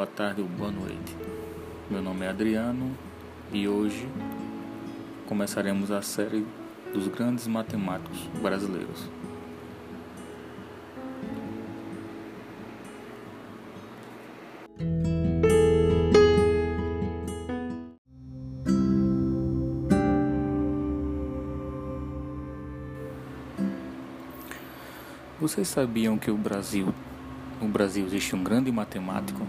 boa 0.00 0.06
tarde 0.06 0.40
ou 0.40 0.48
boa 0.48 0.70
noite. 0.70 1.14
Meu 1.90 2.00
nome 2.00 2.24
é 2.24 2.30
Adriano 2.30 2.96
e 3.52 3.68
hoje 3.68 4.08
começaremos 5.26 5.90
a 5.90 6.00
série 6.00 6.46
dos 6.90 7.06
grandes 7.06 7.46
matemáticos 7.46 8.18
brasileiros. 8.40 9.10
Vocês 25.38 25.68
sabiam 25.68 26.16
que 26.16 26.30
o 26.30 26.38
Brasil, 26.38 26.88
no 27.60 27.68
Brasil 27.68 28.06
existe 28.06 28.34
um 28.34 28.42
grande 28.42 28.72
matemático? 28.72 29.46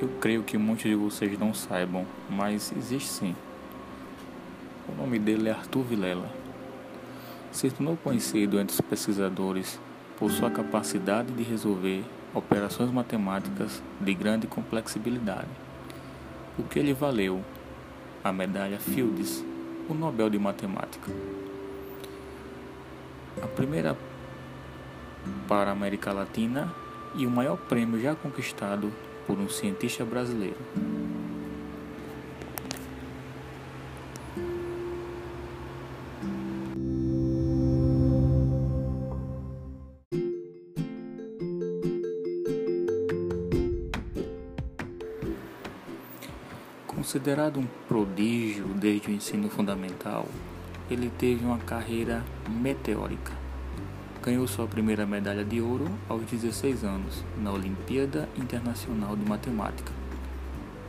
Eu 0.00 0.08
creio 0.20 0.42
que 0.42 0.58
muitos 0.58 0.84
de 0.84 0.94
vocês 0.94 1.38
não 1.38 1.54
saibam, 1.54 2.04
mas 2.28 2.72
existe 2.76 3.08
sim. 3.08 3.36
O 4.88 4.94
nome 5.00 5.18
dele 5.18 5.48
é 5.48 5.52
Arthur 5.52 5.82
Vilela. 5.82 6.30
Se 7.52 7.70
tornou 7.70 7.96
conhecido 7.96 8.60
entre 8.60 8.74
os 8.74 8.80
pesquisadores 8.80 9.80
por 10.18 10.30
sua 10.30 10.50
capacidade 10.50 11.32
de 11.32 11.42
resolver 11.42 12.04
operações 12.34 12.90
matemáticas 12.90 13.82
de 14.00 14.14
grande 14.14 14.46
complexibilidade, 14.46 15.48
o 16.58 16.62
que 16.62 16.80
lhe 16.80 16.92
valeu 16.92 17.42
a 18.22 18.32
medalha 18.32 18.78
Fields, 18.78 19.44
o 19.88 19.94
Nobel 19.94 20.28
de 20.28 20.38
Matemática. 20.38 21.10
A 23.42 23.46
primeira 23.46 23.96
para 25.48 25.70
a 25.70 25.72
América 25.72 26.12
Latina 26.12 26.72
e 27.14 27.26
o 27.26 27.30
maior 27.30 27.56
prêmio 27.56 28.00
já 28.00 28.14
conquistado 28.14 28.92
por 29.26 29.38
um 29.38 29.48
cientista 29.48 30.04
brasileiro. 30.04 30.56
Considerado 46.86 47.60
um 47.60 47.66
prodígio 47.86 48.64
desde 48.74 49.08
o 49.08 49.12
ensino 49.12 49.48
fundamental, 49.48 50.26
ele 50.90 51.10
teve 51.18 51.44
uma 51.44 51.58
carreira 51.58 52.24
meteórica. 52.48 53.45
Ganhou 54.26 54.48
sua 54.48 54.66
primeira 54.66 55.06
medalha 55.06 55.44
de 55.44 55.60
ouro 55.60 55.88
aos 56.08 56.24
16 56.24 56.82
anos 56.82 57.22
na 57.40 57.52
Olimpíada 57.52 58.28
Internacional 58.36 59.14
de 59.14 59.24
Matemática. 59.24 59.92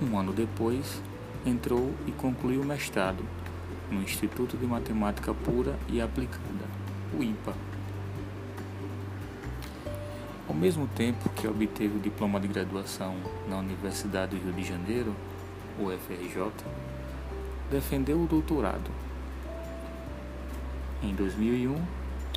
Um 0.00 0.18
ano 0.18 0.32
depois, 0.32 1.02
entrou 1.44 1.92
e 2.06 2.12
concluiu 2.12 2.62
o 2.62 2.64
mestrado 2.64 3.22
no 3.90 4.00
Instituto 4.00 4.56
de 4.56 4.64
Matemática 4.64 5.34
Pura 5.34 5.78
e 5.86 6.00
Aplicada, 6.00 6.64
o 7.12 7.22
IPA. 7.22 7.52
Ao 10.48 10.54
mesmo 10.54 10.88
tempo 10.96 11.28
que 11.28 11.46
obteve 11.46 11.98
o 11.98 12.00
diploma 12.00 12.40
de 12.40 12.48
graduação 12.48 13.16
na 13.46 13.58
Universidade 13.58 14.34
do 14.34 14.42
Rio 14.42 14.54
de 14.54 14.64
Janeiro, 14.64 15.14
UFRJ, 15.78 16.52
defendeu 17.70 18.18
o 18.18 18.26
doutorado 18.26 18.90
em 21.02 21.14
2001, 21.14 21.76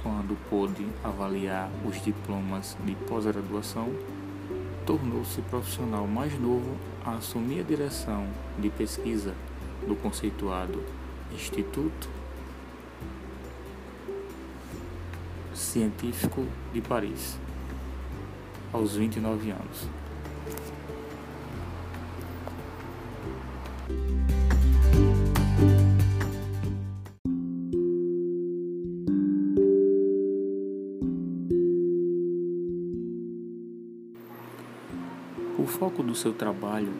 quando 0.01 0.37
pôde 0.49 0.85
avaliar 1.03 1.69
os 1.85 2.01
diplomas 2.03 2.77
de 2.85 2.95
pós-graduação, 3.07 3.89
tornou-se 4.85 5.41
profissional 5.43 6.07
mais 6.07 6.37
novo 6.39 6.75
a 7.05 7.15
assumir 7.15 7.59
a 7.59 7.63
direção 7.63 8.27
de 8.57 8.69
pesquisa 8.69 9.35
do 9.87 9.95
conceituado 9.95 10.83
Instituto 11.33 12.09
Científico 15.53 16.45
de 16.73 16.81
Paris, 16.81 17.37
aos 18.73 18.95
29 18.95 19.51
anos. 19.51 19.87
O 35.59 35.65
foco 35.65 36.01
do 36.01 36.15
seu 36.15 36.31
trabalho 36.31 36.93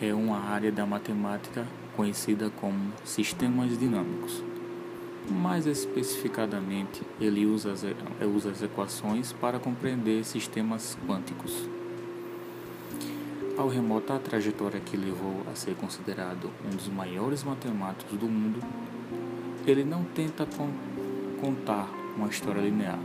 é 0.00 0.14
uma 0.14 0.38
área 0.38 0.72
da 0.72 0.86
matemática 0.86 1.66
conhecida 1.94 2.50
como 2.58 2.90
sistemas 3.04 3.78
dinâmicos. 3.78 4.42
Mais 5.30 5.66
especificadamente, 5.66 7.02
ele 7.20 7.44
usa 7.44 7.72
as, 7.72 7.84
usa 8.34 8.50
as 8.50 8.62
equações 8.62 9.30
para 9.30 9.58
compreender 9.58 10.24
sistemas 10.24 10.96
quânticos. 11.06 11.68
Ao 13.58 13.68
remotar 13.68 14.16
a 14.16 14.20
trajetória 14.20 14.80
que 14.80 14.96
levou 14.96 15.42
a 15.52 15.54
ser 15.54 15.74
considerado 15.74 16.50
um 16.64 16.74
dos 16.74 16.88
maiores 16.88 17.44
matemáticos 17.44 18.18
do 18.18 18.26
mundo, 18.26 18.58
ele 19.66 19.84
não 19.84 20.02
tenta 20.02 20.46
con 20.46 20.70
contar 21.42 21.90
uma 22.16 22.28
história 22.28 22.62
linear 22.62 22.98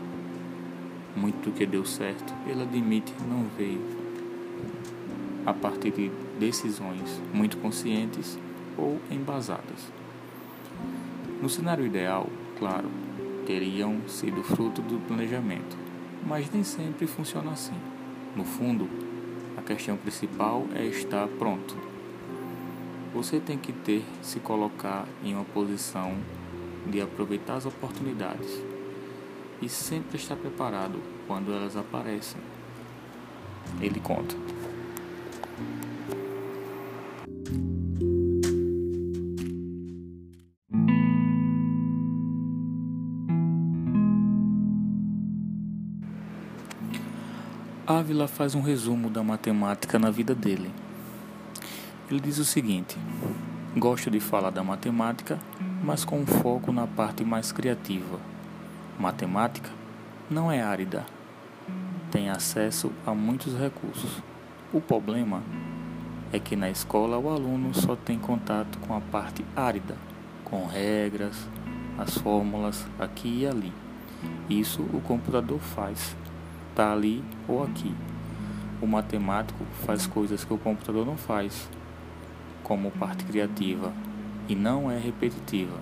muito 1.16 1.50
do 1.50 1.51
que 1.51 1.66
deu 1.66 1.85
certo, 1.85 2.34
ele 2.47 2.63
admite 2.63 3.13
não 3.28 3.46
veio 3.57 3.81
a 5.46 5.53
partir 5.53 5.91
de 5.91 6.12
decisões 6.40 7.22
muito 7.34 7.57
conscientes 7.57 8.38
ou 8.78 9.00
embasadas. 9.12 9.91
No 11.41 11.50
cenário 11.50 11.85
ideal, 11.85 12.29
claro, 12.57 12.90
teriam 13.46 14.00
sido 14.07 14.41
fruto 14.44 14.81
do 14.81 15.00
planejamento, 15.06 15.78
mas 16.25 16.50
nem 16.51 16.63
sempre 16.63 17.06
funciona 17.06 17.51
assim. 17.51 17.75
No 18.35 18.45
fundo, 18.45 18.88
a 19.57 19.62
questão 19.62 19.97
principal 19.97 20.66
é 20.74 20.85
estar 20.85 21.28
pronto. 21.28 21.75
Você 23.13 23.40
tem 23.40 23.57
que 23.57 23.72
ter 23.72 24.03
se 24.22 24.40
colocar 24.40 25.06
em 25.24 25.35
uma 25.35 25.44
posição 25.44 26.16
de 26.88 27.00
aproveitar 27.01 27.56
as 27.56 27.66
oportunidades 27.66 28.63
e 29.63 29.69
sempre 29.69 30.18
estar 30.18 30.35
preparado 30.35 31.01
quando 31.25 31.53
elas 31.53 31.78
aparecem. 31.78 32.41
Ele 33.79 34.00
conta. 34.00 34.35
Ávila 47.88 48.28
faz 48.28 48.56
um 48.56 48.62
resumo 48.62 49.09
da 49.09 49.24
matemática 49.24 49.97
na 49.97 50.12
vida 50.12 50.35
dele. 50.35 50.72
Ele 52.09 52.19
diz 52.19 52.38
o 52.38 52.45
seguinte: 52.45 52.97
Gosto 53.78 54.12
de 54.12 54.19
falar 54.19 54.50
da 54.50 54.63
matemática, 54.63 55.40
mas 55.81 56.03
com 56.03 56.19
um 56.19 56.25
foco 56.25 56.72
na 56.72 56.85
parte 56.85 57.24
mais 57.24 57.51
criativa 57.51 58.32
Matemática 58.99 59.69
não 60.29 60.51
é 60.51 60.61
árida, 60.61 61.03
tem 62.11 62.29
acesso 62.29 62.91
a 63.05 63.13
muitos 63.13 63.57
recursos. 63.57 64.21
O 64.71 64.79
problema 64.79 65.41
é 66.31 66.37
que 66.37 66.55
na 66.55 66.69
escola 66.69 67.17
o 67.17 67.29
aluno 67.29 67.73
só 67.73 67.95
tem 67.95 68.19
contato 68.19 68.77
com 68.79 68.95
a 68.95 69.01
parte 69.01 69.43
árida, 69.55 69.95
com 70.43 70.67
regras, 70.67 71.47
as 71.97 72.18
fórmulas 72.19 72.85
aqui 73.00 73.39
e 73.41 73.47
ali. 73.47 73.73
Isso 74.47 74.83
o 74.94 75.01
computador 75.01 75.59
faz, 75.59 76.15
tá 76.75 76.94
ali 76.94 77.23
ou 77.47 77.63
aqui. 77.63 77.94
O 78.79 78.85
matemático 78.85 79.65
faz 79.85 80.06
coisas 80.06 80.45
que 80.45 80.53
o 80.53 80.57
computador 80.57 81.03
não 81.03 81.18
faz, 81.18 81.68
como 82.63 82.91
parte 82.91 83.25
criativa, 83.25 83.91
e 84.47 84.56
não 84.56 84.91
é 84.91 85.00
repetitiva. 85.00 85.79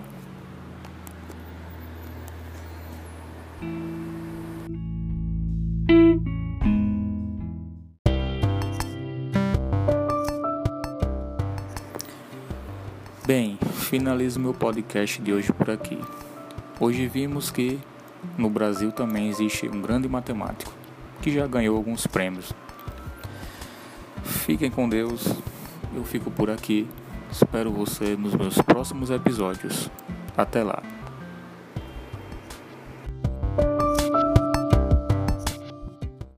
Bem, 13.24 13.56
finalizo 13.74 14.38
meu 14.38 14.52
podcast 14.52 15.22
de 15.22 15.32
hoje 15.32 15.52
por 15.52 15.70
aqui. 15.70 15.98
Hoje 16.78 17.06
vimos 17.06 17.50
que 17.50 17.78
no 18.36 18.50
Brasil 18.50 18.92
também 18.92 19.28
existe 19.28 19.68
um 19.68 19.80
grande 19.80 20.08
matemático 20.08 20.72
que 21.22 21.30
já 21.30 21.46
ganhou 21.46 21.76
alguns 21.76 22.06
prêmios. 22.06 22.52
Fiquem 24.24 24.70
com 24.70 24.88
Deus, 24.88 25.24
eu 25.94 26.04
fico 26.04 26.30
por 26.30 26.50
aqui. 26.50 26.86
Espero 27.30 27.72
você 27.72 28.16
nos 28.16 28.34
meus 28.34 28.60
próximos 28.60 29.08
episódios. 29.08 29.88
Até 30.36 30.62
lá. 30.62 30.82